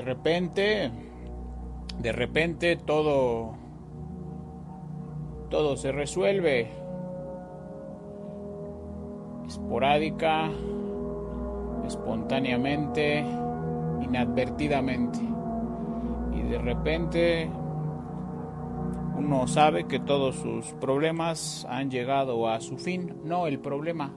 de 0.00 0.06
repente, 0.06 0.90
de 1.98 2.12
repente 2.12 2.76
todo, 2.76 3.52
todo 5.50 5.76
se 5.76 5.92
resuelve 5.92 6.70
esporádica, 9.46 10.48
espontáneamente, 11.84 13.22
inadvertidamente. 14.00 15.18
Y 16.32 16.42
de 16.48 16.58
repente 16.58 17.50
uno 19.18 19.46
sabe 19.48 19.86
que 19.86 20.00
todos 20.00 20.36
sus 20.36 20.72
problemas 20.80 21.66
han 21.68 21.90
llegado 21.90 22.48
a 22.48 22.58
su 22.62 22.78
fin. 22.78 23.20
No 23.22 23.46
el 23.46 23.58
problema, 23.58 24.14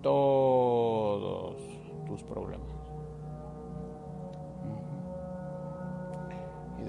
todos 0.00 1.56
tus 2.06 2.22
problemas. 2.22 2.79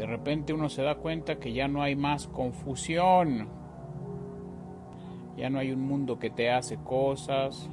De 0.01 0.07
repente 0.07 0.51
uno 0.51 0.67
se 0.67 0.81
da 0.81 0.95
cuenta 0.95 1.37
que 1.37 1.53
ya 1.53 1.67
no 1.67 1.83
hay 1.83 1.95
más 1.95 2.25
confusión. 2.27 3.47
Ya 5.37 5.51
no 5.51 5.59
hay 5.59 5.71
un 5.71 5.81
mundo 5.81 6.17
que 6.17 6.31
te 6.31 6.49
hace 6.49 6.77
cosas, 6.77 7.69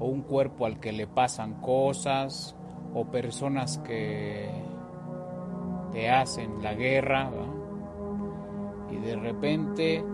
o 0.00 0.06
un 0.06 0.22
cuerpo 0.22 0.66
al 0.66 0.80
que 0.80 0.90
le 0.90 1.06
pasan 1.06 1.60
cosas, 1.60 2.56
o 2.94 3.04
personas 3.04 3.78
que 3.78 4.50
te 5.92 6.10
hacen 6.10 6.64
la 6.64 6.74
guerra. 6.74 7.30
Y 8.90 8.96
de 8.96 9.14
repente 9.14 10.04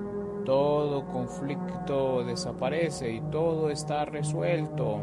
todo 0.44 1.06
conflicto 1.06 2.24
desaparece 2.24 3.11
y 3.11 3.22
todo 3.22 3.70
está 3.70 4.05
resuelto. 4.05 4.98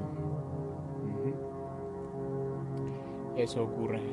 Eso 3.35 3.63
ocurre. 3.63 4.03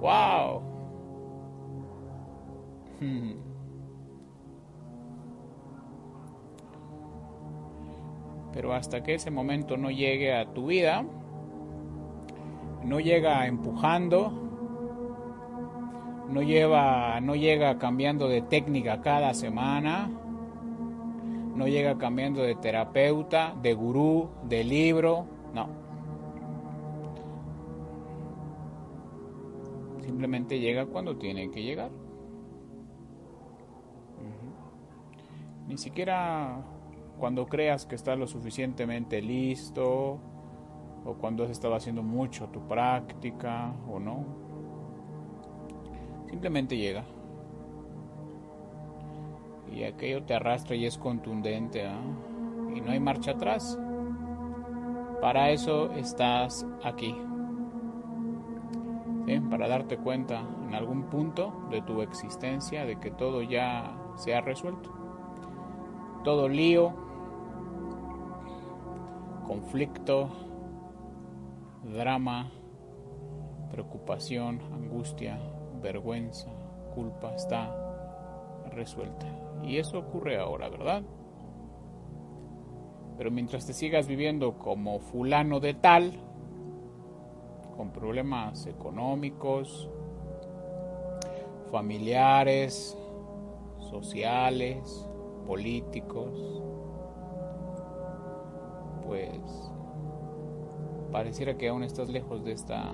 ¡Wow! 0.00 0.75
Pero 8.52 8.72
hasta 8.72 9.02
que 9.02 9.14
ese 9.14 9.30
momento 9.30 9.76
no 9.76 9.90
llegue 9.90 10.34
a 10.34 10.52
tu 10.52 10.66
vida, 10.66 11.04
no 12.84 13.00
llega 13.00 13.46
empujando, 13.46 14.32
no, 16.30 16.40
lleva, 16.42 17.20
no 17.20 17.34
llega 17.34 17.78
cambiando 17.78 18.28
de 18.28 18.42
técnica 18.42 19.02
cada 19.02 19.34
semana, 19.34 20.08
no 21.54 21.66
llega 21.66 21.98
cambiando 21.98 22.42
de 22.42 22.54
terapeuta, 22.54 23.54
de 23.60 23.74
gurú, 23.74 24.30
de 24.44 24.64
libro, 24.64 25.26
no. 25.52 25.68
Simplemente 30.00 30.60
llega 30.60 30.86
cuando 30.86 31.16
tiene 31.16 31.50
que 31.50 31.62
llegar. 31.62 31.90
Ni 35.76 35.82
siquiera 35.82 36.56
cuando 37.18 37.44
creas 37.44 37.84
que 37.84 37.96
estás 37.96 38.18
lo 38.18 38.26
suficientemente 38.26 39.20
listo 39.20 40.18
o 41.04 41.14
cuando 41.20 41.44
has 41.44 41.50
estado 41.50 41.74
haciendo 41.74 42.02
mucho 42.02 42.48
tu 42.48 42.66
práctica 42.66 43.74
o 43.86 44.00
no. 44.00 44.24
Simplemente 46.30 46.78
llega. 46.78 47.04
Y 49.70 49.84
aquello 49.84 50.22
te 50.22 50.32
arrastra 50.32 50.76
y 50.76 50.86
es 50.86 50.96
contundente 50.96 51.86
¿ah? 51.86 52.00
y 52.74 52.80
no 52.80 52.92
hay 52.92 52.98
marcha 52.98 53.32
atrás. 53.32 53.78
Para 55.20 55.50
eso 55.50 55.92
estás 55.92 56.66
aquí. 56.82 57.14
Para 59.50 59.68
darte 59.68 59.98
cuenta 59.98 60.40
en 60.66 60.74
algún 60.74 61.10
punto 61.10 61.66
de 61.70 61.82
tu 61.82 62.00
existencia 62.00 62.86
de 62.86 62.98
que 62.98 63.10
todo 63.10 63.42
ya 63.42 63.94
se 64.14 64.34
ha 64.34 64.40
resuelto. 64.40 65.05
Todo 66.26 66.48
lío, 66.48 66.92
conflicto, 69.46 70.28
drama, 71.84 72.50
preocupación, 73.70 74.60
angustia, 74.72 75.38
vergüenza, 75.80 76.48
culpa 76.96 77.32
está 77.32 77.72
resuelta. 78.72 79.28
Y 79.62 79.76
eso 79.76 80.00
ocurre 80.00 80.36
ahora, 80.36 80.68
¿verdad? 80.68 81.04
Pero 83.16 83.30
mientras 83.30 83.64
te 83.64 83.72
sigas 83.72 84.08
viviendo 84.08 84.58
como 84.58 84.98
fulano 84.98 85.60
de 85.60 85.74
tal, 85.74 86.10
con 87.76 87.92
problemas 87.92 88.66
económicos, 88.66 89.88
familiares, 91.70 92.98
sociales, 93.78 95.08
políticos, 95.46 96.62
pues 99.06 99.40
pareciera 101.12 101.56
que 101.56 101.68
aún 101.68 101.84
estás 101.84 102.08
lejos 102.08 102.44
de 102.44 102.52
esta 102.52 102.92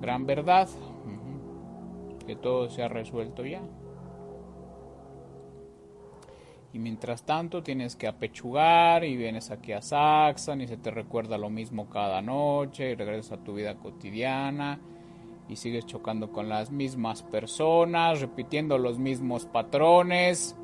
gran 0.00 0.26
verdad, 0.26 0.68
que 2.26 2.34
todo 2.34 2.70
se 2.70 2.82
ha 2.82 2.88
resuelto 2.88 3.44
ya. 3.44 3.62
Y 6.72 6.78
mientras 6.78 7.24
tanto 7.24 7.62
tienes 7.62 7.96
que 7.96 8.08
apechugar 8.08 9.04
y 9.04 9.16
vienes 9.16 9.50
aquí 9.50 9.72
a 9.72 9.82
Saxon 9.82 10.62
y 10.62 10.66
se 10.66 10.78
te 10.78 10.90
recuerda 10.90 11.36
lo 11.36 11.50
mismo 11.50 11.90
cada 11.90 12.22
noche 12.22 12.90
y 12.90 12.94
regresas 12.94 13.38
a 13.38 13.44
tu 13.44 13.54
vida 13.54 13.74
cotidiana 13.74 14.80
y 15.52 15.56
sigues 15.56 15.86
chocando 15.86 16.32
con 16.32 16.48
las 16.48 16.70
mismas 16.70 17.22
personas, 17.22 18.20
repitiendo 18.20 18.78
los 18.78 18.98
mismos 18.98 19.46
patrones 19.46 20.56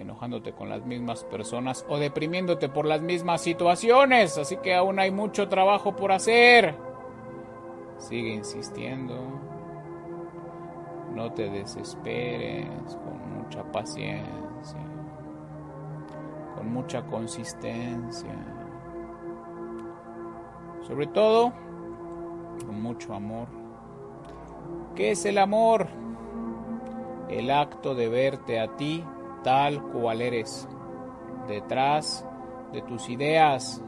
enojándote 0.00 0.52
con 0.52 0.68
las 0.68 0.84
mismas 0.86 1.24
personas 1.24 1.84
o 1.88 1.98
deprimiéndote 1.98 2.68
por 2.68 2.86
las 2.86 3.00
mismas 3.00 3.40
situaciones. 3.40 4.38
Así 4.38 4.56
que 4.58 4.74
aún 4.74 4.98
hay 4.98 5.10
mucho 5.10 5.48
trabajo 5.48 5.96
por 5.96 6.12
hacer. 6.12 6.74
Sigue 7.98 8.34
insistiendo. 8.34 9.16
No 11.14 11.32
te 11.32 11.50
desesperes, 11.50 12.96
con 12.96 13.42
mucha 13.42 13.64
paciencia, 13.72 14.80
con 16.54 16.72
mucha 16.72 17.04
consistencia. 17.06 18.36
Sobre 20.86 21.08
todo, 21.08 21.52
con 22.64 22.82
mucho 22.82 23.14
amor. 23.14 23.48
¿Qué 24.94 25.12
es 25.12 25.24
el 25.24 25.38
amor? 25.38 25.88
El 27.28 27.50
acto 27.50 27.94
de 27.94 28.08
verte 28.08 28.60
a 28.60 28.76
ti 28.76 29.04
tal 29.42 29.82
cual 29.82 30.20
eres, 30.20 30.68
detrás 31.46 32.26
de 32.72 32.82
tus 32.82 33.08
ideas, 33.08 33.82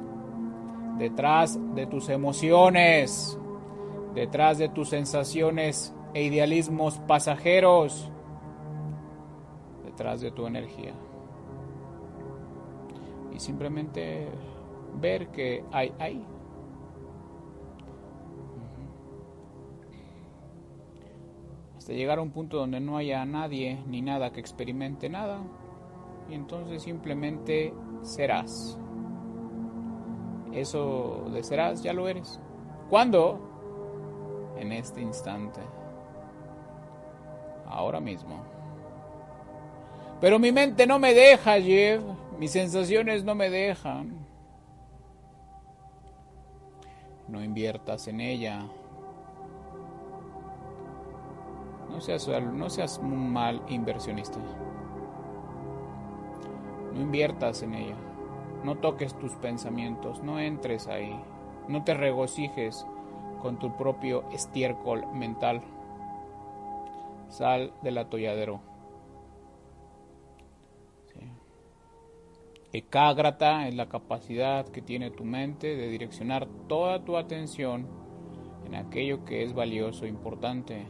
detrás 0.99 1.59
de 1.75 1.87
tus 1.87 2.09
emociones, 2.09 3.39
detrás 4.15 4.59
de 4.59 4.69
tus 4.69 4.89
sensaciones 4.91 5.95
e 6.15 6.23
idealismos 6.23 6.99
pasajeros, 7.01 8.11
detrás 9.85 10.21
de 10.21 10.31
tu 10.31 10.47
energía. 10.47 10.95
Y 13.33 13.41
simplemente 13.41 14.29
ver 15.01 15.29
que 15.29 15.65
hay 15.73 15.93
ahí. 15.99 16.25
Hasta 21.91 21.99
llegar 21.99 22.19
a 22.21 22.23
un 22.23 22.31
punto 22.31 22.57
donde 22.57 22.79
no 22.79 22.97
haya 22.97 23.25
nadie 23.25 23.83
ni 23.89 24.01
nada 24.01 24.31
que 24.31 24.39
experimente 24.39 25.09
nada, 25.09 25.41
y 26.29 26.35
entonces 26.35 26.85
simplemente 26.85 27.75
serás. 28.03 28.79
Eso 30.53 31.27
de 31.33 31.43
serás 31.43 31.83
ya 31.83 31.93
lo 31.93 32.07
eres. 32.07 32.39
¿Cuándo? 32.89 34.55
En 34.57 34.71
este 34.71 35.01
instante. 35.01 35.61
Ahora 37.67 37.99
mismo. 37.99 38.41
Pero 40.21 40.39
mi 40.39 40.53
mente 40.53 40.87
no 40.87 41.01
me 41.01 41.13
deja, 41.13 41.61
Jeff. 41.61 42.05
Mis 42.39 42.53
sensaciones 42.53 43.25
no 43.25 43.35
me 43.35 43.51
dejan. 43.51 44.15
No 47.27 47.43
inviertas 47.43 48.07
en 48.07 48.21
ella. 48.21 48.69
No 52.01 52.71
seas, 52.71 52.99
un 52.99 53.31
mal 53.31 53.63
inversionista. 53.69 54.39
No 56.95 56.99
inviertas 56.99 57.63
en 57.63 57.75
ella. 57.75 57.97
No 58.65 58.79
toques 58.79 59.15
tus 59.19 59.33
pensamientos. 59.33 60.23
No 60.23 60.41
entres 60.41 60.87
ahí. 60.87 61.15
No 61.69 61.85
te 61.85 61.93
regocijes 61.93 62.87
con 63.43 63.59
tu 63.59 63.77
propio 63.77 64.25
estiércol 64.33 65.07
mental. 65.13 65.61
Sal 67.29 67.75
del 67.83 67.99
atolladero. 67.99 68.63
Ecágrata 72.73 73.69
es 73.69 73.75
la 73.75 73.91
capacidad 73.91 74.67
que 74.67 74.81
tiene 74.81 75.11
tu 75.11 75.25
mente 75.25 75.77
de 75.77 75.89
direccionar 75.89 76.49
toda 76.67 77.05
tu 77.05 77.19
atención 77.19 77.87
en 78.65 78.75
aquello 78.75 79.27
que 79.27 79.43
es 79.43 79.53
valioso 79.53 80.07
e 80.07 80.09
importante. 80.09 80.87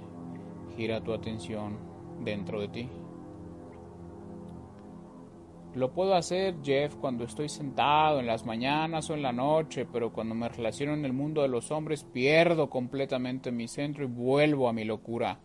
Gira 0.80 1.02
tu 1.02 1.12
atención 1.12 1.76
dentro 2.24 2.58
de 2.58 2.68
ti. 2.68 2.88
Lo 5.74 5.92
puedo 5.92 6.14
hacer, 6.14 6.56
Jeff, 6.62 6.94
cuando 6.94 7.24
estoy 7.24 7.50
sentado 7.50 8.18
en 8.18 8.26
las 8.26 8.46
mañanas 8.46 9.10
o 9.10 9.14
en 9.14 9.20
la 9.20 9.30
noche, 9.30 9.84
pero 9.84 10.10
cuando 10.10 10.34
me 10.34 10.48
relaciono 10.48 10.94
en 10.94 11.04
el 11.04 11.12
mundo 11.12 11.42
de 11.42 11.48
los 11.48 11.70
hombres 11.70 12.04
pierdo 12.04 12.70
completamente 12.70 13.52
mi 13.52 13.68
centro 13.68 14.04
y 14.04 14.06
vuelvo 14.06 14.70
a 14.70 14.72
mi 14.72 14.84
locura. 14.84 15.40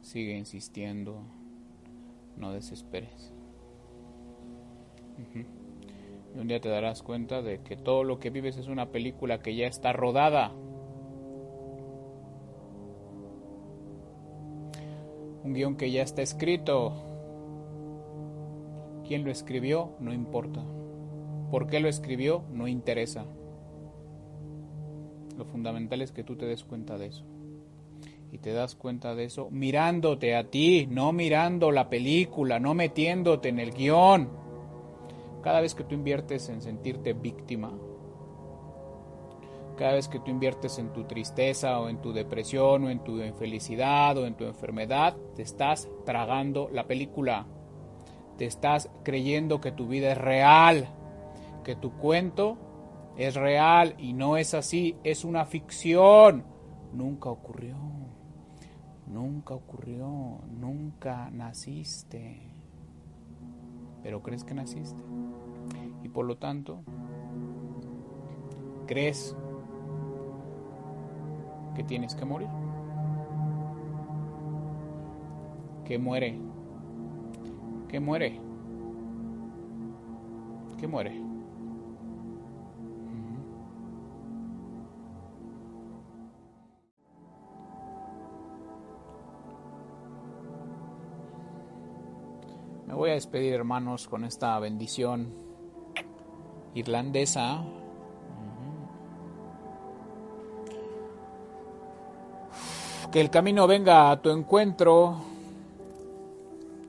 Sigue 0.00 0.38
insistiendo. 0.38 1.22
No 2.38 2.50
desesperes. 2.50 3.34
Y 6.34 6.38
un 6.38 6.48
día 6.48 6.62
te 6.62 6.70
darás 6.70 7.02
cuenta 7.02 7.42
de 7.42 7.60
que 7.62 7.76
todo 7.76 8.04
lo 8.04 8.18
que 8.18 8.30
vives 8.30 8.56
es 8.56 8.68
una 8.68 8.90
película 8.90 9.42
que 9.42 9.54
ya 9.54 9.66
está 9.66 9.92
rodada. 9.92 10.54
Un 15.44 15.54
guion 15.54 15.76
que 15.76 15.90
ya 15.90 16.02
está 16.02 16.22
escrito 16.22 16.92
Quién 19.06 19.24
lo 19.24 19.30
escribió 19.30 19.90
no 20.00 20.12
importa. 20.12 20.64
¿Por 21.50 21.66
qué 21.66 21.80
lo 21.80 21.88
escribió? 21.88 22.44
No 22.52 22.68
interesa. 22.68 23.26
Lo 25.36 25.44
fundamental 25.44 26.02
es 26.02 26.12
que 26.12 26.24
tú 26.24 26.36
te 26.36 26.46
des 26.46 26.64
cuenta 26.64 26.96
de 26.98 27.06
eso. 27.06 27.24
Y 28.30 28.38
te 28.38 28.52
das 28.52 28.74
cuenta 28.74 29.14
de 29.14 29.24
eso 29.24 29.50
mirándote 29.50 30.34
a 30.34 30.44
ti, 30.44 30.86
no 30.90 31.12
mirando 31.12 31.70
la 31.70 31.90
película, 31.90 32.58
no 32.58 32.72
metiéndote 32.72 33.50
en 33.50 33.58
el 33.58 33.72
guion. 33.72 34.30
Cada 35.42 35.60
vez 35.60 35.74
que 35.74 35.84
tú 35.84 35.94
inviertes 35.94 36.48
en 36.48 36.62
sentirte 36.62 37.12
víctima, 37.12 37.72
cada 39.82 39.94
vez 39.94 40.06
que 40.06 40.20
tú 40.20 40.30
inviertes 40.30 40.78
en 40.78 40.92
tu 40.92 41.02
tristeza 41.04 41.80
o 41.80 41.88
en 41.88 42.00
tu 42.00 42.12
depresión 42.12 42.84
o 42.84 42.90
en 42.90 43.02
tu 43.02 43.20
infelicidad 43.20 44.16
o 44.16 44.26
en 44.26 44.34
tu 44.36 44.44
enfermedad, 44.44 45.16
te 45.34 45.42
estás 45.42 45.88
tragando 46.04 46.68
la 46.72 46.86
película 46.86 47.46
te 48.36 48.46
estás 48.46 48.90
creyendo 49.02 49.60
que 49.60 49.72
tu 49.72 49.88
vida 49.88 50.12
es 50.12 50.18
real, 50.18 50.88
que 51.64 51.76
tu 51.76 51.92
cuento 51.92 52.58
es 53.16 53.34
real 53.34 53.94
y 53.98 54.12
no 54.12 54.36
es 54.36 54.54
así, 54.54 54.96
es 55.04 55.24
una 55.24 55.44
ficción. 55.44 56.44
Nunca 56.92 57.30
ocurrió, 57.30 57.76
nunca 59.06 59.54
ocurrió, 59.54 60.40
nunca 60.48 61.30
naciste, 61.30 62.40
pero 64.02 64.22
crees 64.22 64.44
que 64.44 64.54
naciste. 64.54 65.02
Y 66.02 66.08
por 66.08 66.26
lo 66.26 66.36
tanto, 66.36 66.82
crees 68.86 69.36
que 71.74 71.84
tienes 71.84 72.14
que 72.14 72.24
morir, 72.24 72.48
que 75.84 75.98
muere 75.98 76.52
¿Qué 77.92 78.00
muere? 78.00 78.40
¿Qué 80.80 80.88
muere? 80.88 81.12
Me 92.86 92.94
voy 92.94 93.10
a 93.10 93.12
despedir 93.12 93.52
hermanos 93.52 94.08
con 94.08 94.24
esta 94.24 94.58
bendición 94.58 95.34
irlandesa. 96.74 97.62
Que 103.12 103.20
el 103.20 103.28
camino 103.28 103.66
venga 103.66 104.10
a 104.10 104.22
tu 104.22 104.30
encuentro 104.30 105.16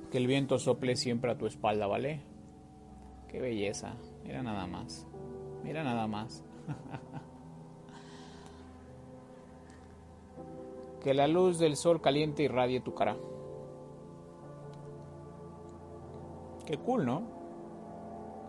que 0.09 0.17
el 0.17 0.25
viento 0.25 0.57
sople 0.57 0.95
siempre 0.95 1.29
a 1.29 1.37
tu 1.37 1.47
espalda, 1.47 1.85
¿vale? 1.85 2.21
Qué 3.27 3.41
belleza. 3.41 3.95
Mira 4.23 4.41
nada 4.41 4.65
más. 4.65 5.05
Mira 5.65 5.83
nada 5.83 6.07
más. 6.07 6.41
que 11.03 11.13
la 11.13 11.27
luz 11.27 11.59
del 11.59 11.75
sol 11.75 11.99
caliente 11.99 12.43
irradie 12.43 12.79
tu 12.79 12.93
cara. 12.93 13.17
Qué 16.65 16.77
cool, 16.77 17.05
¿no? 17.05 17.23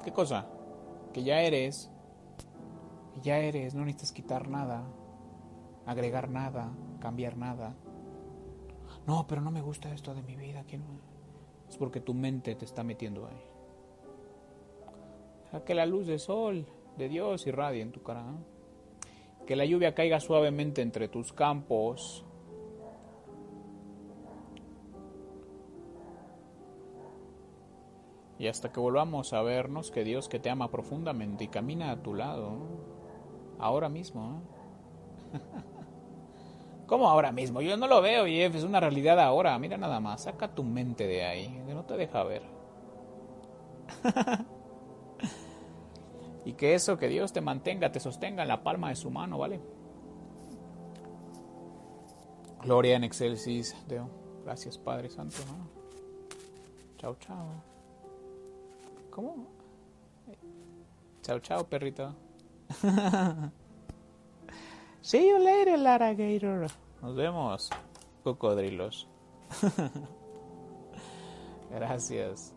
¿Qué 0.04 0.12
cosa? 0.12 0.46
Que 1.12 1.24
ya 1.24 1.40
eres. 1.40 1.90
Ya 3.20 3.38
eres, 3.38 3.74
no 3.74 3.84
necesitas 3.84 4.12
quitar 4.12 4.48
nada, 4.48 4.84
agregar 5.86 6.28
nada, 6.28 6.70
cambiar 7.04 7.36
nada. 7.36 7.76
No, 9.06 9.26
pero 9.26 9.42
no 9.42 9.50
me 9.50 9.60
gusta 9.60 9.92
esto 9.92 10.14
de 10.14 10.22
mi 10.22 10.36
vida. 10.36 10.64
¿Quién 10.66 10.82
es 11.68 11.76
porque 11.76 12.00
tu 12.00 12.14
mente 12.14 12.54
te 12.54 12.64
está 12.64 12.82
metiendo 12.82 13.26
ahí. 13.26 13.44
Que 15.66 15.74
la 15.74 15.84
luz 15.84 16.06
del 16.06 16.18
sol 16.18 16.66
de 16.96 17.10
Dios 17.10 17.46
irradie 17.46 17.82
en 17.82 17.92
tu 17.92 18.02
cara. 18.02 18.24
Que 19.46 19.54
la 19.54 19.66
lluvia 19.66 19.94
caiga 19.94 20.18
suavemente 20.18 20.80
entre 20.80 21.08
tus 21.08 21.34
campos. 21.34 22.24
Y 28.38 28.46
hasta 28.46 28.72
que 28.72 28.80
volvamos 28.80 29.34
a 29.34 29.42
vernos, 29.42 29.90
que 29.90 30.04
Dios 30.04 30.30
que 30.30 30.38
te 30.38 30.48
ama 30.48 30.70
profundamente 30.70 31.44
y 31.44 31.48
camina 31.48 31.90
a 31.90 32.02
tu 32.02 32.14
lado, 32.14 32.56
ahora 33.58 33.90
mismo. 33.90 34.40
¿eh? 35.34 35.40
¿Cómo 36.86 37.08
ahora 37.08 37.32
mismo? 37.32 37.62
Yo 37.62 37.76
no 37.76 37.86
lo 37.86 38.02
veo, 38.02 38.26
Jeff, 38.26 38.54
es 38.54 38.64
una 38.64 38.80
realidad 38.80 39.18
ahora. 39.18 39.58
Mira 39.58 39.76
nada 39.76 40.00
más, 40.00 40.24
saca 40.24 40.54
tu 40.54 40.62
mente 40.62 41.06
de 41.06 41.24
ahí, 41.24 41.62
que 41.66 41.74
no 41.74 41.84
te 41.84 41.96
deja 41.96 42.22
ver. 42.24 42.42
y 46.44 46.52
que 46.52 46.74
eso, 46.74 46.98
que 46.98 47.08
Dios 47.08 47.32
te 47.32 47.40
mantenga, 47.40 47.90
te 47.90 48.00
sostenga 48.00 48.42
en 48.42 48.48
la 48.48 48.62
palma 48.62 48.90
de 48.90 48.96
su 48.96 49.10
mano, 49.10 49.38
¿vale? 49.38 49.60
Gloria 52.62 52.96
en 52.96 53.04
excelsis, 53.04 53.74
Deo. 53.86 54.08
Gracias, 54.44 54.76
Padre 54.76 55.08
Santo. 55.10 55.36
Chao, 56.98 57.16
chao. 57.18 57.62
¿Cómo? 59.10 59.46
Chao, 61.22 61.38
chao, 61.40 61.64
perrito. 61.64 62.14
See 65.04 65.28
you 65.28 65.38
later, 65.38 65.76
Lara. 65.76 66.14
Nos 66.14 67.14
vemos, 67.14 67.68
cocodrilos. 68.22 69.06
Gracias. 71.70 72.54